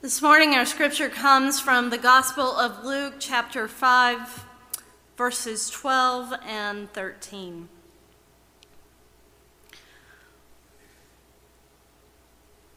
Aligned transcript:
This 0.00 0.22
morning, 0.22 0.54
our 0.54 0.64
scripture 0.64 1.08
comes 1.08 1.58
from 1.58 1.90
the 1.90 1.98
Gospel 1.98 2.56
of 2.56 2.84
Luke, 2.84 3.14
chapter 3.18 3.66
5, 3.66 4.46
verses 5.16 5.68
12 5.70 6.34
and 6.46 6.88
13. 6.92 7.68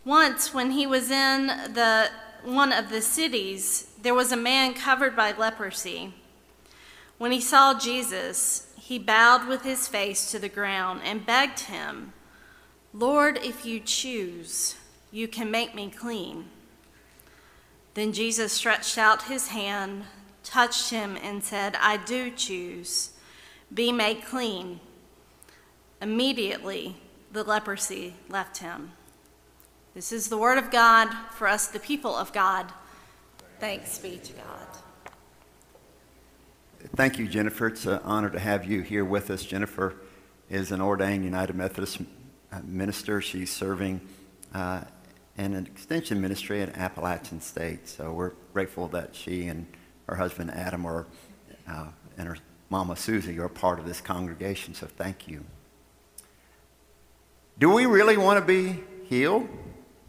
Once, 0.03 0.51
when 0.51 0.71
he 0.71 0.87
was 0.87 1.11
in 1.11 1.45
the, 1.45 2.09
one 2.43 2.73
of 2.73 2.89
the 2.89 3.03
cities, 3.03 3.91
there 4.01 4.15
was 4.15 4.31
a 4.31 4.35
man 4.35 4.73
covered 4.73 5.15
by 5.15 5.31
leprosy. 5.31 6.15
When 7.19 7.31
he 7.31 7.39
saw 7.39 7.77
Jesus, 7.77 8.73
he 8.79 8.97
bowed 8.97 9.47
with 9.47 9.61
his 9.61 9.87
face 9.87 10.31
to 10.31 10.39
the 10.39 10.49
ground 10.49 11.01
and 11.03 11.23
begged 11.23 11.59
him, 11.59 12.13
Lord, 12.95 13.37
if 13.43 13.63
you 13.63 13.79
choose, 13.79 14.75
you 15.11 15.27
can 15.27 15.51
make 15.51 15.75
me 15.75 15.91
clean. 15.91 16.45
Then 17.93 18.13
Jesus 18.13 18.53
stretched 18.53 18.97
out 18.97 19.23
his 19.23 19.49
hand, 19.49 20.03
touched 20.43 20.89
him, 20.89 21.17
and 21.21 21.43
said, 21.43 21.75
I 21.79 21.97
do 21.97 22.31
choose. 22.31 23.11
Be 23.73 23.91
made 23.91 24.23
clean. 24.23 24.79
Immediately, 26.01 26.97
the 27.31 27.43
leprosy 27.43 28.15
left 28.29 28.57
him. 28.57 28.93
This 29.93 30.11
is 30.11 30.29
the 30.29 30.37
word 30.37 30.57
of 30.57 30.71
God 30.71 31.09
for 31.31 31.47
us, 31.47 31.67
the 31.67 31.79
people 31.79 32.15
of 32.15 32.31
God. 32.31 32.71
Thanks 33.59 33.99
be 33.99 34.17
to 34.17 34.33
God. 34.33 34.67
Thank 36.95 37.19
you, 37.19 37.27
Jennifer. 37.27 37.67
It's 37.67 37.85
an 37.85 37.99
honor 38.03 38.29
to 38.29 38.39
have 38.39 38.65
you 38.65 38.81
here 38.81 39.05
with 39.05 39.29
us. 39.29 39.43
Jennifer 39.43 39.95
is 40.49 40.71
an 40.71 40.81
ordained 40.81 41.23
United 41.23 41.55
Methodist 41.55 41.99
minister. 42.63 43.21
She's 43.21 43.51
serving 43.51 44.01
uh, 44.53 44.81
in 45.37 45.53
an 45.53 45.65
extension 45.65 46.21
ministry 46.21 46.61
in 46.61 46.69
Appalachian 46.75 47.41
State. 47.41 47.87
So 47.87 48.11
we're 48.11 48.33
grateful 48.53 48.87
that 48.89 49.15
she 49.15 49.47
and 49.47 49.65
her 50.07 50.15
husband 50.15 50.51
Adam 50.51 50.85
are, 50.85 51.07
uh, 51.67 51.87
and 52.17 52.27
her 52.27 52.37
mama 52.69 52.95
Susie 52.95 53.39
are 53.39 53.49
part 53.49 53.79
of 53.79 53.85
this 53.85 54.01
congregation. 54.01 54.73
So 54.73 54.87
thank 54.87 55.27
you. 55.27 55.45
Do 57.59 57.69
we 57.69 57.85
really 57.85 58.17
want 58.17 58.39
to 58.39 58.45
be 58.45 58.83
healed? 59.05 59.47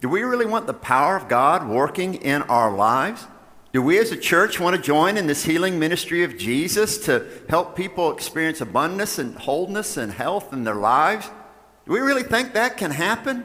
Do 0.00 0.08
we 0.08 0.22
really 0.22 0.46
want 0.46 0.66
the 0.66 0.74
power 0.74 1.16
of 1.16 1.28
God 1.28 1.68
working 1.68 2.14
in 2.14 2.42
our 2.42 2.74
lives? 2.74 3.26
Do 3.72 3.80
we 3.80 3.98
as 3.98 4.12
a 4.12 4.16
church 4.16 4.60
want 4.60 4.76
to 4.76 4.82
join 4.82 5.16
in 5.16 5.26
this 5.26 5.44
healing 5.44 5.78
ministry 5.78 6.24
of 6.24 6.36
Jesus 6.36 6.98
to 7.06 7.26
help 7.48 7.74
people 7.74 8.12
experience 8.12 8.60
abundance 8.60 9.18
and 9.18 9.34
wholeness 9.36 9.96
and 9.96 10.12
health 10.12 10.52
in 10.52 10.64
their 10.64 10.74
lives? 10.74 11.30
Do 11.86 11.92
we 11.92 12.00
really 12.00 12.22
think 12.22 12.52
that 12.52 12.76
can 12.76 12.90
happen? 12.90 13.44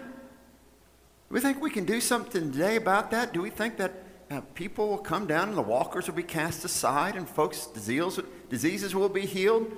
Do 1.30 1.33
we 1.36 1.39
think 1.39 1.61
we 1.61 1.70
can 1.70 1.86
do 1.86 2.00
something 2.00 2.52
today 2.52 2.75
about 2.75 3.11
that? 3.11 3.33
Do 3.33 3.42
we 3.42 3.50
think 3.50 3.78
that 3.78 3.94
uh, 4.30 4.42
people 4.56 4.89
will 4.89 4.97
come 4.97 5.28
down 5.28 5.50
and 5.50 5.58
the 5.58 5.61
walkers 5.61 6.08
will 6.08 6.16
be 6.16 6.23
cast 6.23 6.64
aside 6.66 7.16
and 7.16 7.28
folks' 7.28 7.67
diseases, 7.67 8.95
will 8.95 9.09
be 9.09 9.25
healed? 9.25 9.78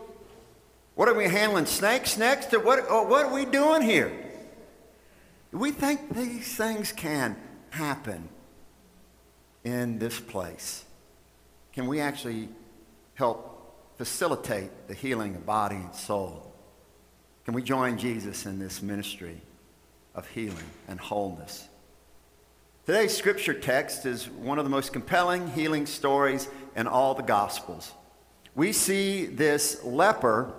What 0.96 1.08
are 1.08 1.14
we 1.14 1.26
handling? 1.26 1.66
Snakes 1.66 2.18
next? 2.18 2.54
Or 2.54 2.60
what, 2.60 2.90
or 2.90 3.08
what 3.08 3.26
are 3.26 3.34
we 3.34 3.46
doing 3.46 3.82
here? 3.82 4.12
We 5.52 5.72
think 5.72 6.16
these 6.16 6.56
things 6.56 6.92
can 6.92 7.36
happen? 7.72 8.30
in 9.64 10.00
this 10.00 10.20
place? 10.20 10.86
Can 11.74 11.88
we 11.88 12.00
actually 12.00 12.50
help 13.16 13.96
facilitate 13.98 14.88
the 14.88 14.94
healing 14.94 15.36
of 15.36 15.46
body 15.46 15.76
and 15.76 15.94
soul? 15.94 16.54
Can 17.46 17.54
we 17.54 17.62
join 17.62 17.98
Jesus 17.98 18.46
in 18.46 18.60
this 18.60 18.82
ministry 18.82 19.42
of 20.16 20.28
healing 20.30 20.70
and 20.88 21.00
wholeness? 21.00 21.68
Today's 22.86 23.16
scripture 23.16 23.54
text 23.54 24.06
is 24.08 24.28
one 24.30 24.58
of 24.58 24.66
the 24.66 24.72
most 24.72 24.94
compelling 24.94 25.52
healing 25.52 25.86
stories 25.86 26.50
in 26.76 26.88
all 26.88 27.14
the 27.14 27.22
Gospels. 27.22 27.92
We 28.56 28.74
see 28.74 29.28
this 29.28 29.84
leper, 29.84 30.52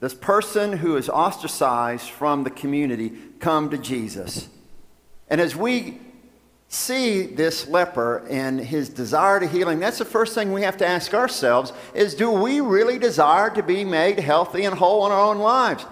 this 0.00 0.12
person 0.12 0.72
who 0.78 0.96
is 0.96 1.08
ostracized 1.08 2.10
from 2.10 2.42
the 2.42 2.50
community, 2.50 3.12
come 3.38 3.70
to 3.70 3.78
Jesus. 3.78 4.48
And 5.28 5.40
as 5.40 5.54
we 5.54 6.00
see 6.66 7.26
this 7.26 7.68
leper 7.68 8.26
and 8.28 8.58
his 8.58 8.88
desire 8.88 9.38
to 9.38 9.46
healing, 9.46 9.78
that's 9.78 9.98
the 9.98 10.04
first 10.04 10.34
thing 10.34 10.52
we 10.52 10.62
have 10.62 10.78
to 10.78 10.86
ask 10.86 11.14
ourselves 11.14 11.72
is 11.94 12.14
do 12.14 12.30
we 12.30 12.60
really 12.60 12.98
desire 12.98 13.50
to 13.50 13.62
be 13.62 13.84
made 13.84 14.18
healthy 14.18 14.64
and 14.64 14.74
whole 14.74 15.06
in 15.06 15.12
our 15.12 15.20
own 15.20 15.38
lives? 15.38 15.86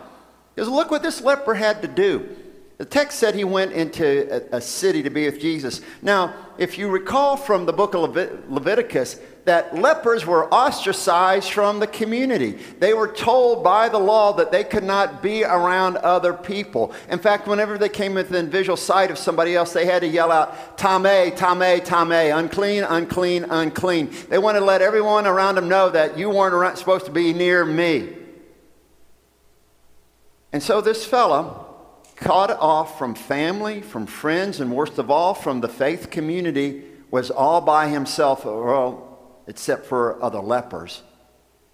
Because 0.54 0.68
look 0.68 0.90
what 0.90 1.02
this 1.02 1.20
leper 1.20 1.54
had 1.54 1.80
to 1.82 1.88
do. 1.88 2.36
The 2.80 2.86
text 2.86 3.18
said 3.18 3.34
he 3.34 3.44
went 3.44 3.72
into 3.72 4.54
a, 4.54 4.56
a, 4.56 4.60
city 4.62 5.02
to 5.02 5.10
be 5.10 5.26
with 5.26 5.38
Jesus. 5.38 5.82
Now, 6.00 6.34
if 6.56 6.78
you 6.78 6.88
recall 6.88 7.36
from 7.36 7.66
the 7.66 7.74
book 7.74 7.94
of 7.94 8.16
Leviticus, 8.50 9.20
that 9.44 9.76
lepers 9.76 10.24
were 10.24 10.48
ostracized 10.48 11.52
from 11.52 11.78
the 11.78 11.86
community. 11.86 12.52
They 12.78 12.94
were 12.94 13.08
told 13.08 13.62
by 13.62 13.90
the 13.90 13.98
law 13.98 14.32
that 14.32 14.50
they 14.50 14.64
could 14.64 14.82
not 14.82 15.22
be 15.22 15.44
around 15.44 15.98
other 15.98 16.32
people. 16.32 16.94
In 17.10 17.18
fact, 17.18 17.46
whenever 17.46 17.76
they 17.76 17.90
came 17.90 18.14
within 18.14 18.48
visual 18.48 18.78
sight 18.78 19.10
of 19.10 19.18
somebody 19.18 19.54
else, 19.54 19.74
they 19.74 19.84
had 19.84 20.00
to 20.00 20.08
yell 20.08 20.32
out, 20.32 20.78
Tame, 20.78 21.36
Tame, 21.36 21.82
Tame, 21.82 22.34
unclean, 22.34 22.84
unclean, 22.84 23.44
unclean. 23.44 24.10
They 24.30 24.38
wanted 24.38 24.60
to 24.60 24.64
let 24.64 24.80
everyone 24.80 25.26
around 25.26 25.56
them 25.56 25.68
know 25.68 25.90
that 25.90 26.16
you 26.16 26.30
weren't 26.30 26.78
supposed 26.78 27.04
to 27.04 27.12
be 27.12 27.34
near 27.34 27.62
me. 27.62 28.16
And 30.50 30.62
so 30.62 30.80
this 30.80 31.04
fellow, 31.04 31.69
cut 32.20 32.50
off 32.50 32.98
from 32.98 33.14
family, 33.14 33.80
from 33.80 34.06
friends, 34.06 34.60
and 34.60 34.72
worst 34.72 34.98
of 34.98 35.10
all, 35.10 35.34
from 35.34 35.60
the 35.60 35.68
faith 35.68 36.10
community, 36.10 36.84
was 37.10 37.30
all 37.30 37.60
by 37.60 37.88
himself, 37.88 38.44
well, 38.44 39.18
except 39.46 39.86
for 39.86 40.22
other 40.22 40.38
lepers, 40.38 41.02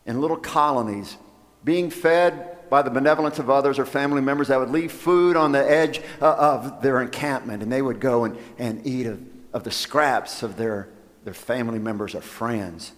in 0.06 0.20
little 0.20 0.36
colonies, 0.36 1.16
being 1.64 1.90
fed 1.90 2.70
by 2.70 2.80
the 2.80 2.90
benevolence 2.90 3.38
of 3.38 3.50
others 3.50 3.78
or 3.78 3.84
family 3.84 4.20
members 4.20 4.48
that 4.48 4.58
would 4.58 4.70
leave 4.70 4.92
food 4.92 5.36
on 5.36 5.52
the 5.52 5.70
edge 5.70 6.00
uh, 6.22 6.32
of 6.34 6.80
their 6.80 7.02
encampment, 7.02 7.62
and 7.62 7.70
they 7.70 7.82
would 7.82 8.00
go 8.00 8.24
and, 8.24 8.38
and 8.58 8.86
eat 8.86 9.06
of, 9.06 9.20
of 9.52 9.64
the 9.64 9.70
scraps 9.70 10.42
of 10.42 10.56
their, 10.56 10.88
their 11.24 11.34
family 11.34 11.78
members 11.78 12.14
or 12.14 12.20
friends. 12.20 12.92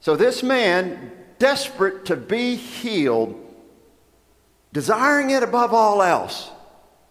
So 0.00 0.16
this 0.16 0.42
man, 0.42 1.12
desperate 1.38 2.04
to 2.06 2.16
be 2.16 2.56
healed, 2.56 3.40
desiring 4.74 5.30
it 5.30 5.42
above 5.44 5.72
all 5.72 6.02
else, 6.02 6.50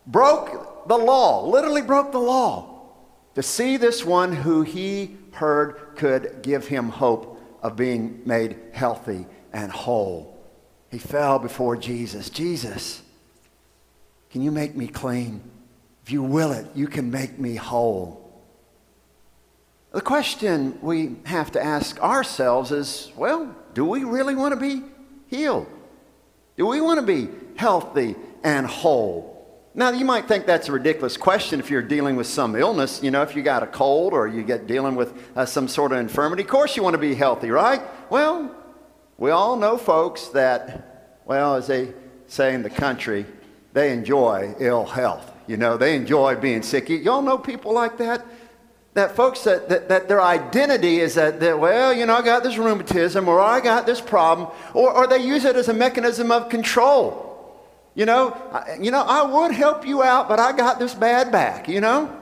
broke 0.05 0.87
the 0.87 0.97
law, 0.97 1.47
literally 1.47 1.81
broke 1.81 2.11
the 2.11 2.19
law, 2.19 2.69
to 3.35 3.41
see 3.41 3.77
this 3.77 4.05
one 4.05 4.35
who 4.35 4.61
he 4.61 5.17
heard 5.31 5.95
could 5.95 6.41
give 6.43 6.67
him 6.67 6.89
hope 6.89 7.39
of 7.63 7.77
being 7.77 8.21
made 8.25 8.57
healthy 8.73 9.25
and 9.53 9.71
whole. 9.71 10.37
He 10.91 10.99
fell 10.99 11.39
before 11.39 11.77
Jesus. 11.77 12.29
Jesus, 12.29 13.01
can 14.29 14.41
you 14.41 14.51
make 14.51 14.75
me 14.75 14.87
clean? 14.87 15.41
If 16.03 16.11
you 16.11 16.21
will 16.21 16.51
it, 16.51 16.67
you 16.75 16.87
can 16.87 17.09
make 17.09 17.39
me 17.39 17.55
whole. 17.55 18.19
The 19.93 20.01
question 20.01 20.77
we 20.81 21.15
have 21.23 21.51
to 21.53 21.63
ask 21.63 21.97
ourselves 22.01 22.71
is 22.71 23.11
well, 23.15 23.55
do 23.73 23.85
we 23.85 24.03
really 24.03 24.35
want 24.35 24.53
to 24.53 24.59
be 24.59 24.83
healed? 25.27 25.67
Do 26.57 26.67
we 26.67 26.81
want 26.81 26.99
to 26.99 27.05
be 27.05 27.29
healthy 27.55 28.15
and 28.43 28.65
whole? 28.65 29.33
Now, 29.75 29.89
you 29.89 30.05
might 30.05 30.27
think 30.27 30.45
that's 30.45 30.69
a 30.69 30.71
ridiculous 30.71 31.17
question 31.17 31.59
if 31.59 31.71
you're 31.71 31.81
dealing 31.81 32.15
with 32.15 32.27
some 32.27 32.55
illness. 32.55 33.01
You 33.01 33.09
know, 33.09 33.23
if 33.23 33.35
you 33.35 33.41
got 33.41 33.63
a 33.63 33.67
cold 33.67 34.13
or 34.13 34.27
you 34.27 34.43
get 34.43 34.67
dealing 34.67 34.95
with 34.95 35.13
uh, 35.35 35.45
some 35.45 35.67
sort 35.67 35.91
of 35.91 35.97
infirmity, 35.97 36.43
of 36.43 36.49
course 36.49 36.77
you 36.77 36.83
want 36.83 36.93
to 36.93 36.99
be 36.99 37.15
healthy, 37.15 37.49
right? 37.49 37.81
Well, 38.11 38.55
we 39.17 39.31
all 39.31 39.55
know 39.55 39.77
folks 39.77 40.27
that, 40.29 41.21
well, 41.25 41.55
as 41.55 41.65
they 41.67 41.93
say 42.27 42.53
in 42.53 42.61
the 42.61 42.69
country, 42.69 43.25
they 43.73 43.91
enjoy 43.91 44.53
ill 44.59 44.85
health. 44.85 45.31
You 45.47 45.57
know, 45.57 45.75
they 45.75 45.95
enjoy 45.95 46.35
being 46.35 46.61
sick. 46.61 46.89
Y'all 46.89 47.23
know 47.23 47.37
people 47.37 47.73
like 47.73 47.97
that? 47.97 48.23
that 48.93 49.15
folks 49.15 49.43
that, 49.43 49.69
that, 49.69 49.89
that, 49.89 50.07
their 50.07 50.21
identity 50.21 50.99
is 50.99 51.15
that, 51.15 51.39
that, 51.39 51.59
well, 51.59 51.93
you 51.93 52.05
know, 52.05 52.15
I 52.15 52.21
got 52.21 52.43
this 52.43 52.57
rheumatism 52.57 53.27
or 53.27 53.39
I 53.39 53.59
got 53.59 53.85
this 53.85 53.99
problem, 53.99 54.49
or, 54.73 54.91
or 54.91 55.07
they 55.07 55.17
use 55.17 55.45
it 55.45 55.55
as 55.55 55.67
a 55.67 55.73
mechanism 55.73 56.31
of 56.31 56.49
control. 56.49 57.32
You 57.95 58.05
know, 58.05 58.31
I, 58.51 58.77
you 58.81 58.91
know, 58.91 59.01
I 59.01 59.23
would 59.23 59.51
help 59.51 59.85
you 59.85 60.01
out, 60.01 60.27
but 60.27 60.39
I 60.39 60.51
got 60.51 60.79
this 60.79 60.93
bad 60.93 61.31
back, 61.31 61.67
you 61.67 61.79
know? 61.79 62.19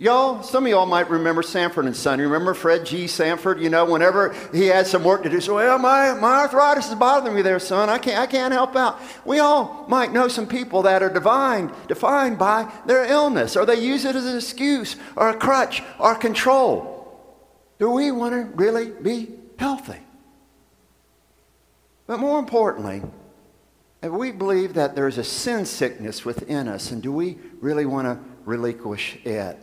Y'all, 0.00 0.44
some 0.44 0.64
of 0.64 0.70
y'all 0.70 0.86
might 0.86 1.10
remember 1.10 1.42
Sanford 1.42 1.84
and 1.84 1.96
Son. 1.96 2.20
You 2.20 2.26
remember 2.26 2.54
Fred 2.54 2.86
G. 2.86 3.08
Sanford? 3.08 3.60
You 3.60 3.68
know, 3.68 3.84
whenever 3.84 4.32
he 4.54 4.66
had 4.66 4.86
some 4.86 5.02
work 5.02 5.24
to 5.24 5.28
do, 5.28 5.40
so 5.40 5.56
well, 5.56 5.76
my, 5.76 6.14
my 6.14 6.42
arthritis 6.42 6.88
is 6.88 6.94
bothering 6.94 7.34
me 7.34 7.42
there, 7.42 7.58
son. 7.58 7.88
I 7.88 7.98
can't, 7.98 8.16
I 8.16 8.26
can't 8.26 8.52
help 8.52 8.76
out. 8.76 9.00
We 9.24 9.40
all 9.40 9.86
might 9.88 10.12
know 10.12 10.28
some 10.28 10.46
people 10.46 10.82
that 10.82 11.02
are 11.02 11.12
defined, 11.12 11.72
defined 11.88 12.38
by 12.38 12.72
their 12.86 13.06
illness, 13.06 13.56
or 13.56 13.66
they 13.66 13.80
use 13.80 14.04
it 14.04 14.14
as 14.14 14.24
an 14.24 14.36
excuse, 14.36 14.94
or 15.16 15.30
a 15.30 15.36
crutch, 15.36 15.82
or 15.98 16.14
control. 16.14 16.94
Do 17.80 17.90
we 17.90 18.12
want 18.12 18.34
to 18.34 18.54
really 18.54 18.92
be 18.92 19.30
healthy? 19.58 19.98
But 22.06 22.20
more 22.20 22.38
importantly, 22.38 23.02
if 24.02 24.10
we 24.10 24.30
believe 24.30 24.74
that 24.74 24.94
there's 24.94 25.18
a 25.18 25.24
sin 25.24 25.64
sickness 25.66 26.24
within 26.24 26.68
us, 26.68 26.90
and 26.90 27.02
do 27.02 27.12
we 27.12 27.38
really 27.60 27.86
want 27.86 28.06
to 28.06 28.18
relinquish 28.44 29.18
it? 29.24 29.58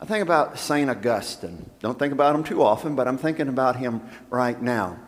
I 0.00 0.06
think 0.06 0.22
about 0.22 0.58
St. 0.58 0.90
Augustine. 0.90 1.70
Don't 1.80 1.98
think 1.98 2.12
about 2.12 2.34
him 2.34 2.44
too 2.44 2.62
often, 2.62 2.96
but 2.96 3.06
I'm 3.06 3.16
thinking 3.16 3.48
about 3.48 3.76
him 3.76 4.02
right 4.28 4.60
now. 4.60 4.98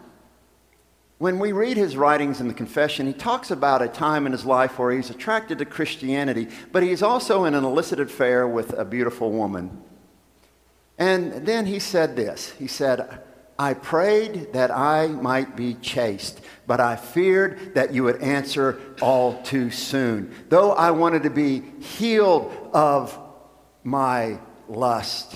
When 1.18 1.38
we 1.38 1.52
read 1.52 1.76
his 1.76 1.96
writings 1.96 2.40
in 2.40 2.48
the 2.48 2.54
Confession, 2.54 3.06
he 3.06 3.12
talks 3.12 3.50
about 3.50 3.82
a 3.82 3.88
time 3.88 4.26
in 4.26 4.32
his 4.32 4.44
life 4.44 4.78
where 4.78 4.92
he's 4.92 5.10
attracted 5.10 5.58
to 5.58 5.64
Christianity, 5.64 6.48
but 6.72 6.82
he's 6.82 7.02
also 7.02 7.44
in 7.44 7.54
an 7.54 7.64
illicit 7.64 8.00
affair 8.00 8.46
with 8.46 8.72
a 8.74 8.84
beautiful 8.84 9.30
woman. 9.32 9.82
And 10.98 11.46
then 11.46 11.66
he 11.66 11.78
said 11.78 12.16
this 12.16 12.50
He 12.52 12.66
said, 12.66 13.22
I 13.58 13.74
prayed 13.74 14.52
that 14.52 14.70
I 14.70 15.08
might 15.08 15.56
be 15.56 15.74
chaste, 15.74 16.40
but 16.66 16.78
I 16.80 16.96
feared 16.96 17.74
that 17.74 17.94
you 17.94 18.04
would 18.04 18.20
answer 18.20 18.80
all 19.00 19.42
too 19.42 19.70
soon. 19.70 20.34
Though 20.48 20.72
I 20.72 20.90
wanted 20.90 21.22
to 21.22 21.30
be 21.30 21.62
healed 21.80 22.52
of 22.74 23.18
my 23.82 24.38
lust, 24.68 25.34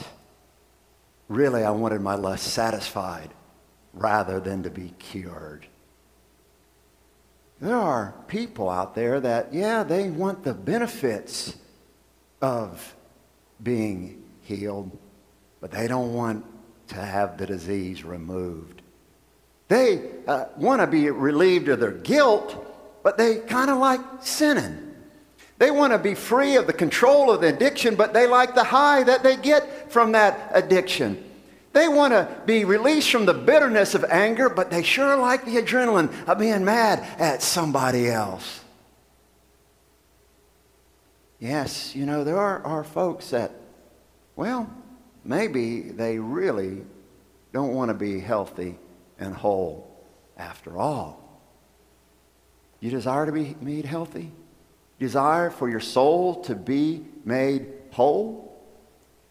really 1.29 1.65
I 1.65 1.71
wanted 1.71 2.03
my 2.03 2.15
lust 2.15 2.49
satisfied 2.49 3.31
rather 3.95 4.39
than 4.39 4.65
to 4.65 4.71
be 4.71 4.93
cured. 4.99 5.67
There 7.61 7.77
are 7.77 8.15
people 8.29 8.69
out 8.69 8.95
there 8.95 9.21
that, 9.21 9.53
yeah, 9.53 9.83
they 9.83 10.11
want 10.11 10.45
the 10.45 10.55
benefits 10.55 11.57
of 12.41 12.95
being 13.63 14.23
healed, 14.43 14.97
but 15.61 15.71
they 15.71 15.87
don't 15.87 16.15
want 16.15 16.45
to 16.91 16.97
have 16.97 17.39
the 17.39 17.47
disease 17.47 18.05
removed. 18.05 18.83
They 19.69 20.11
uh, 20.27 20.47
want 20.57 20.81
to 20.81 20.87
be 20.87 21.11
relieved 21.11 21.69
of 21.69 21.81
their 21.81 21.93
guilt, 21.93 23.03
but 23.03 23.17
they 23.17 23.37
kind 23.37 23.71
of 23.71 23.79
like 23.79 24.01
sinning. 24.21 24.95
They 25.59 25.71
want 25.71 25.93
to 25.93 25.99
be 25.99 26.15
free 26.15 26.57
of 26.57 26.67
the 26.67 26.73
control 26.73 27.31
of 27.31 27.41
the 27.41 27.49
addiction, 27.49 27.95
but 27.95 28.13
they 28.13 28.27
like 28.27 28.55
the 28.55 28.65
high 28.65 29.03
that 29.05 29.23
they 29.23 29.37
get 29.37 29.93
from 29.93 30.13
that 30.13 30.51
addiction. 30.55 31.23
They 31.73 31.87
want 31.87 32.13
to 32.13 32.29
be 32.47 32.65
released 32.65 33.11
from 33.11 33.27
the 33.27 33.35
bitterness 33.35 33.95
of 33.95 34.05
anger, 34.05 34.49
but 34.49 34.71
they 34.71 34.83
sure 34.83 35.17
like 35.17 35.45
the 35.45 35.57
adrenaline 35.57 36.11
of 36.27 36.39
being 36.39 36.65
mad 36.65 37.07
at 37.21 37.43
somebody 37.43 38.09
else. 38.09 38.61
Yes, 41.39 41.95
you 41.95 42.07
know, 42.07 42.25
there 42.25 42.39
are, 42.39 42.63
are 42.65 42.83
folks 42.83 43.31
that, 43.31 43.53
well, 44.35 44.69
maybe 45.25 45.81
they 45.81 46.19
really 46.19 46.83
don't 47.53 47.75
want 47.75 47.89
to 47.91 47.95
be 47.95 48.21
healthy 48.21 48.79
and 49.19 49.35
whole 49.35 49.91
after 50.37 50.79
all. 50.79 51.21
You 52.81 52.91
desire 52.91 53.27
to 53.27 53.33
be 53.33 53.57
made 53.61 53.85
healthy? 53.85 54.31
Desire 54.99 55.51
for 55.51 55.69
your 55.69 55.81
soul 55.81 56.43
to 56.43 56.55
be 56.55 57.05
made 57.25 57.67
whole? 57.91 58.63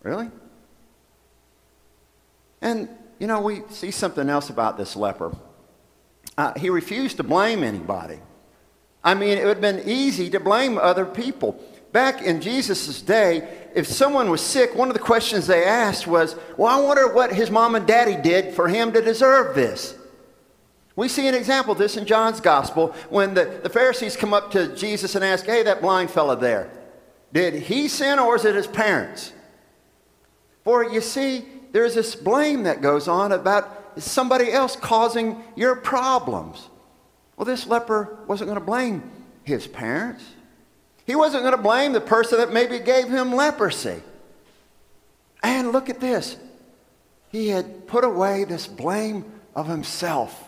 Really? 0.04 0.30
And, 2.62 2.90
you 3.20 3.28
know, 3.28 3.42
we 3.42 3.62
see 3.70 3.92
something 3.92 4.30
else 4.30 4.50
about 4.50 4.78
this 4.78 4.96
leper. 4.96 5.36
Uh, 6.38 6.58
he 6.58 6.70
refused 6.70 7.18
to 7.18 7.24
blame 7.24 7.64
anybody. 7.64 8.20
I 9.04 9.14
mean, 9.14 9.38
it 9.38 9.46
would 9.46 9.58
have 9.58 9.62
been 9.62 9.88
easy 9.90 10.30
to 10.30 10.40
blame 10.40 10.78
other 10.78 11.06
people. 11.06 11.62
Back 11.92 12.22
in 12.22 12.42
Jesus' 12.42 13.02
day, 13.02 13.48
if 13.74 13.88
someone 13.88 14.30
was 14.30 14.42
sick, 14.42 14.76
one 14.76 14.90
of 14.90 14.94
the 14.94 15.00
questions 15.00 15.48
they 15.48 15.64
asked 15.64 16.08
was, 16.08 16.36
Well, 16.58 16.68
I 16.68 16.86
wonder 16.86 17.12
what 17.14 17.34
his 17.34 17.50
mom 17.50 17.76
and 17.76 17.88
daddy 17.88 18.16
did 18.16 18.54
for 18.54 18.68
him 18.68 18.92
to 18.94 19.02
deserve 19.02 19.56
this. 19.56 19.96
We 20.96 21.08
see 21.08 21.28
an 21.28 21.36
example 21.36 21.74
of 21.74 21.80
this 21.80 21.98
in 21.98 22.06
John's 22.06 22.42
gospel 22.42 22.94
when 23.10 23.34
the, 23.34 23.60
the 23.64 23.70
Pharisees 23.70 24.16
come 24.16 24.34
up 24.34 24.52
to 24.52 24.76
Jesus 24.76 25.16
and 25.16 25.24
ask, 25.24 25.46
Hey, 25.46 25.64
that 25.64 25.82
blind 25.82 26.12
fella 26.12 26.36
there, 26.36 26.70
did 27.34 27.56
he 27.56 27.88
sin 27.88 28.20
or 28.20 28.36
is 28.36 28.46
it 28.46 28.56
his 28.56 28.68
parents? 28.68 29.34
For 30.64 30.84
you 30.84 31.02
see, 31.02 31.46
there's 31.72 31.96
this 31.96 32.16
blame 32.16 32.64
that 32.64 32.82
goes 32.82 33.08
on 33.08 33.32
about 33.32 33.94
somebody 33.98 34.52
else 34.52 34.76
causing 34.76 35.44
your 35.56 35.76
problems. 35.76 36.70
Well, 37.38 37.46
this 37.46 37.66
leper 37.66 38.20
wasn't 38.28 38.50
going 38.50 38.60
to 38.60 38.66
blame 38.66 39.10
his 39.44 39.68
parents. 39.68 40.24
He 41.10 41.16
wasn't 41.16 41.42
going 41.42 41.56
to 41.56 41.62
blame 41.62 41.94
the 41.94 42.02
person 42.02 42.38
that 42.38 42.54
maybe 42.54 42.78
gave 42.78 43.10
him 43.10 43.34
leprosy. 43.34 44.04
And 45.42 45.72
look 45.72 45.90
at 45.90 46.00
this. 46.00 46.38
He 47.30 47.48
had 47.48 47.88
put 47.88 48.04
away 48.04 48.44
this 48.44 48.68
blame 48.68 49.26
of 49.56 49.68
himself 49.68 50.48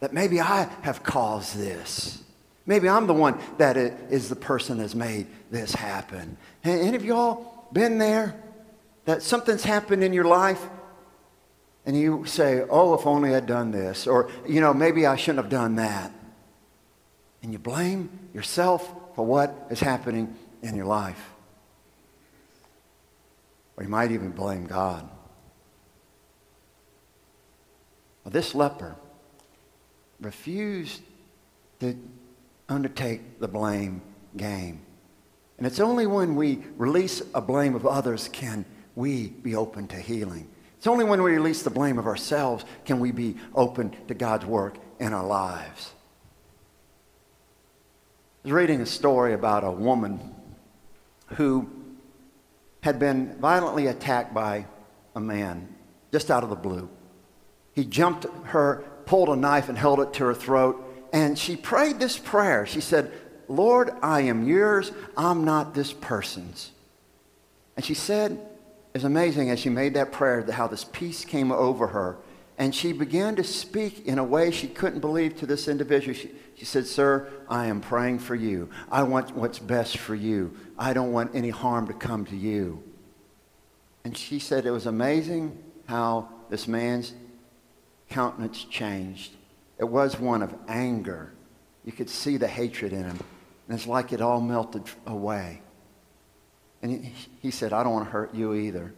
that 0.00 0.12
maybe 0.12 0.42
I 0.42 0.68
have 0.82 1.02
caused 1.02 1.56
this. 1.56 2.22
Maybe 2.66 2.86
I'm 2.86 3.06
the 3.06 3.14
one 3.14 3.38
that 3.56 3.78
is 3.78 4.28
the 4.28 4.36
person 4.36 4.76
that's 4.76 4.94
made 4.94 5.26
this 5.50 5.74
happen. 5.74 6.36
Any 6.64 6.94
of 6.94 7.02
y'all 7.02 7.66
been 7.72 7.96
there? 7.96 8.38
That 9.06 9.22
something's 9.22 9.64
happened 9.64 10.04
in 10.04 10.12
your 10.12 10.26
life 10.26 10.62
and 11.86 11.98
you 11.98 12.26
say, 12.26 12.62
oh, 12.68 12.92
if 12.92 13.06
only 13.06 13.34
I'd 13.34 13.46
done 13.46 13.70
this, 13.70 14.06
or, 14.06 14.30
you 14.46 14.60
know, 14.60 14.74
maybe 14.74 15.06
I 15.06 15.16
shouldn't 15.16 15.42
have 15.42 15.50
done 15.50 15.76
that. 15.76 16.12
And 17.42 17.52
you 17.52 17.58
blame 17.58 18.10
yourself 18.34 18.94
for 19.18 19.26
what 19.26 19.66
is 19.68 19.80
happening 19.80 20.32
in 20.62 20.76
your 20.76 20.86
life. 20.86 21.32
Or 23.76 23.82
you 23.82 23.88
might 23.88 24.12
even 24.12 24.30
blame 24.30 24.64
God. 24.64 25.08
Well, 28.22 28.30
this 28.30 28.54
leper 28.54 28.94
refused 30.20 31.02
to 31.80 31.98
undertake 32.68 33.40
the 33.40 33.48
blame 33.48 34.02
game. 34.36 34.82
And 35.56 35.66
it's 35.66 35.80
only 35.80 36.06
when 36.06 36.36
we 36.36 36.62
release 36.76 37.20
a 37.34 37.40
blame 37.40 37.74
of 37.74 37.84
others 37.84 38.28
can 38.28 38.64
we 38.94 39.30
be 39.30 39.56
open 39.56 39.88
to 39.88 39.96
healing. 39.96 40.46
It's 40.76 40.86
only 40.86 41.04
when 41.04 41.24
we 41.24 41.32
release 41.32 41.62
the 41.62 41.70
blame 41.70 41.98
of 41.98 42.06
ourselves 42.06 42.64
can 42.84 43.00
we 43.00 43.10
be 43.10 43.34
open 43.52 43.96
to 44.06 44.14
God's 44.14 44.46
work 44.46 44.76
in 45.00 45.12
our 45.12 45.26
lives 45.26 45.90
was 48.42 48.52
reading 48.52 48.80
a 48.80 48.86
story 48.86 49.32
about 49.32 49.64
a 49.64 49.70
woman 49.70 50.34
who 51.36 51.68
had 52.82 52.98
been 52.98 53.36
violently 53.40 53.86
attacked 53.86 54.32
by 54.32 54.66
a 55.14 55.20
man 55.20 55.74
just 56.12 56.30
out 56.30 56.44
of 56.44 56.50
the 56.50 56.56
blue. 56.56 56.88
He 57.74 57.84
jumped 57.84 58.26
her, 58.44 58.84
pulled 59.06 59.28
a 59.28 59.36
knife, 59.36 59.68
and 59.68 59.76
held 59.76 60.00
it 60.00 60.12
to 60.14 60.24
her 60.24 60.34
throat. 60.34 60.84
And 61.12 61.38
she 61.38 61.56
prayed 61.56 61.98
this 61.98 62.18
prayer. 62.18 62.66
She 62.66 62.80
said, 62.80 63.12
Lord, 63.48 63.90
I 64.02 64.22
am 64.22 64.46
yours. 64.46 64.92
I'm 65.16 65.44
not 65.44 65.74
this 65.74 65.92
person's. 65.92 66.70
And 67.76 67.84
she 67.84 67.94
said, 67.94 68.32
it 68.32 68.94
was 68.94 69.04
amazing 69.04 69.50
as 69.50 69.60
she 69.60 69.68
made 69.68 69.94
that 69.94 70.12
prayer 70.12 70.42
how 70.50 70.66
this 70.66 70.84
peace 70.84 71.24
came 71.24 71.52
over 71.52 71.88
her. 71.88 72.18
And 72.58 72.74
she 72.74 72.92
began 72.92 73.36
to 73.36 73.44
speak 73.44 74.04
in 74.04 74.18
a 74.18 74.24
way 74.24 74.50
she 74.50 74.66
couldn't 74.66 74.98
believe 74.98 75.38
to 75.38 75.46
this 75.46 75.68
individual. 75.68 76.12
She, 76.12 76.30
she 76.56 76.64
said, 76.64 76.86
Sir, 76.86 77.30
I 77.48 77.66
am 77.66 77.80
praying 77.80 78.18
for 78.18 78.34
you. 78.34 78.68
I 78.90 79.04
want 79.04 79.34
what's 79.36 79.60
best 79.60 79.96
for 79.96 80.16
you. 80.16 80.56
I 80.76 80.92
don't 80.92 81.12
want 81.12 81.36
any 81.36 81.50
harm 81.50 81.86
to 81.86 81.94
come 81.94 82.24
to 82.26 82.36
you. 82.36 82.82
And 84.04 84.16
she 84.16 84.40
said 84.40 84.66
it 84.66 84.72
was 84.72 84.86
amazing 84.86 85.56
how 85.86 86.28
this 86.50 86.66
man's 86.66 87.14
countenance 88.10 88.64
changed. 88.64 89.32
It 89.78 89.84
was 89.84 90.18
one 90.18 90.42
of 90.42 90.52
anger. 90.66 91.32
You 91.84 91.92
could 91.92 92.10
see 92.10 92.38
the 92.38 92.48
hatred 92.48 92.92
in 92.92 93.04
him. 93.04 93.18
And 93.68 93.78
it's 93.78 93.86
like 93.86 94.12
it 94.12 94.20
all 94.20 94.40
melted 94.40 94.82
away. 95.06 95.62
And 96.82 96.90
he, 96.90 97.12
he 97.40 97.50
said, 97.52 97.72
I 97.72 97.84
don't 97.84 97.92
want 97.92 98.06
to 98.06 98.10
hurt 98.10 98.34
you 98.34 98.54
either. 98.54 98.92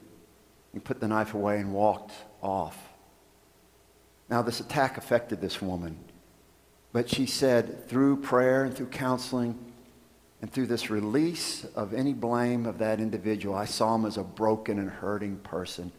He 0.72 0.78
put 0.78 0.98
the 1.00 1.08
knife 1.08 1.34
away 1.34 1.58
and 1.58 1.74
walked 1.74 2.12
off. 2.40 2.89
Now, 4.30 4.42
this 4.42 4.60
attack 4.60 4.96
affected 4.96 5.40
this 5.40 5.60
woman. 5.60 5.98
But 6.92 7.08
she 7.08 7.26
said, 7.26 7.88
through 7.88 8.18
prayer 8.18 8.64
and 8.64 8.74
through 8.74 8.86
counseling 8.86 9.58
and 10.40 10.50
through 10.50 10.66
this 10.66 10.88
release 10.88 11.64
of 11.74 11.92
any 11.92 12.14
blame 12.14 12.64
of 12.64 12.78
that 12.78 13.00
individual, 13.00 13.54
I 13.54 13.64
saw 13.64 13.96
him 13.96 14.06
as 14.06 14.16
a 14.16 14.22
broken 14.22 14.78
and 14.78 14.88
hurting 14.88 15.38
person. 15.38 15.90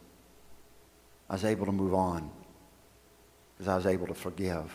I 1.29 1.33
was 1.33 1.45
able 1.45 1.65
to 1.65 1.71
move 1.71 1.93
on 1.93 2.31
because 3.53 3.67
I 3.67 3.75
was 3.75 3.85
able 3.85 4.07
to 4.07 4.13
forgive. 4.13 4.73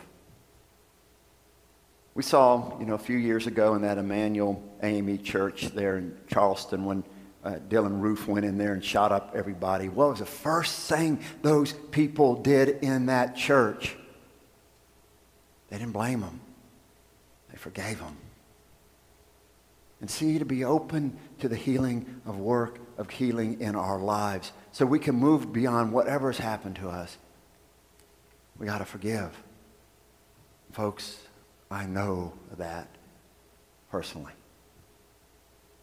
We 2.15 2.23
saw, 2.23 2.79
you 2.79 2.87
know, 2.87 2.95
a 2.95 2.99
few 2.99 3.19
years 3.19 3.47
ago 3.47 3.75
in 3.75 3.83
that 3.83 3.99
Emanuel 3.99 4.63
AME 4.83 5.23
church 5.23 5.67
there 5.69 5.99
in 5.99 6.17
Charleston 6.29 6.85
when 6.85 7.05
uh, 7.47 7.61
Dylann 7.69 8.01
Roof 8.01 8.27
went 8.27 8.45
in 8.45 8.59
there 8.59 8.73
and 8.73 8.85
shot 8.85 9.13
up 9.13 9.31
everybody. 9.33 9.89
What 9.89 10.09
was 10.11 10.19
the 10.19 10.27
first 10.27 10.91
thing 10.91 11.21
those 11.43 11.73
people 11.73 12.43
did 12.43 12.83
in 12.83 13.07
that 13.07 13.37
church? 13.37 13.95
They 15.71 15.79
didn't 15.79 15.93
blame 15.93 16.23
him, 16.23 16.41
they 17.51 17.57
forgave 17.57 18.01
him. 18.01 18.17
And 20.01 20.11
see, 20.11 20.39
to 20.41 20.45
be 20.45 20.65
open 20.65 21.17
to 21.39 21.49
the 21.49 21.57
healing 21.57 22.21
of 22.27 22.37
work 22.37 22.81
of 22.99 23.11
healing 23.11 23.61
in 23.61 23.77
our 23.77 23.99
lives 23.99 24.53
so 24.73 24.85
we 24.85 24.99
can 24.99 25.15
move 25.15 25.53
beyond 25.53 25.93
whatever 25.93 26.31
has 26.31 26.39
happened 26.39 26.77
to 26.77 26.89
us. 26.89 27.17
We 28.59 28.67
got 28.67 28.79
to 28.79 28.85
forgive. 28.85 29.31
Folks, 30.73 31.19
I 31.71 31.87
know 31.87 32.33
that 32.59 32.89
personally. 33.91 34.33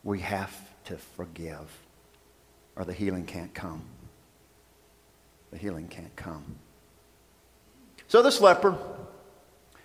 We 0.04 0.20
have 0.20 0.54
to 0.86 0.98
forgive. 0.98 1.70
or 2.76 2.84
the 2.86 2.94
healing 2.94 3.26
can't 3.26 3.54
come. 3.54 3.84
The 5.52 5.58
healing 5.58 5.88
can't 5.88 6.16
come. 6.16 6.56
So 8.08 8.22
this 8.22 8.42
leper, 8.42 8.76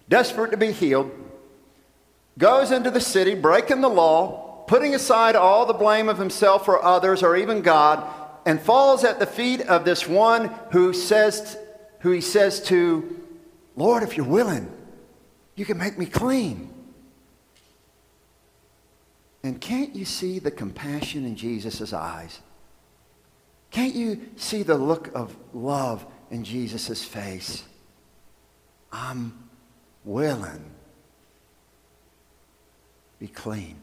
desperate 0.09 0.51
to 0.53 0.57
be 0.57 0.73
healed, 0.73 1.11
goes 2.39 2.71
into 2.71 2.91
the 2.91 3.01
city, 3.01 3.35
breaking 3.35 3.81
the 3.81 3.89
law, 3.89 4.65
putting 4.67 4.95
aside 4.95 5.37
all 5.37 5.67
the 5.67 5.75
blame 5.75 6.09
of 6.09 6.19
himself 6.19 6.69
or 6.69 6.83
others 6.83 7.23
or 7.23 7.37
even 7.37 7.63
God, 7.63 8.07
and 8.47 8.61
falls 8.61 9.05
at 9.05 9.19
the 9.19 9.27
feet 9.27 9.61
of 9.63 9.85
this 9.85 10.07
one 10.07 10.51
who 10.73 10.93
says, 10.93 11.59
who 12.01 12.11
he 12.11 12.21
says 12.21 12.63
to, 12.65 13.23
Lord, 13.77 14.03
if 14.03 14.17
you're 14.17 14.27
willing, 14.27 14.71
you 15.57 15.65
can 15.65 15.77
make 15.77 15.99
me 15.99 16.07
clean. 16.07 16.73
And 19.43 19.61
can't 19.61 19.95
you 19.95 20.05
see 20.05 20.39
the 20.39 20.51
compassion 20.51 21.25
in 21.25 21.37
Jesus' 21.37 21.93
eyes? 21.93 22.41
Can't 23.71 23.95
you 23.95 24.29
see 24.37 24.63
the 24.63 24.77
look 24.77 25.15
of 25.15 25.37
love 25.53 26.05
in 26.31 26.45
Jesus' 26.45 27.05
face? 27.05 27.65
I'm 28.91 29.49
willing. 30.05 30.65
Be 33.19 33.29
clean. 33.29 33.77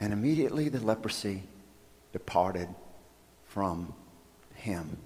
And 0.00 0.12
immediately 0.12 0.68
the 0.68 0.80
leprosy 0.80 1.42
departed 2.12 2.68
from 3.46 3.94
him. 4.54 4.98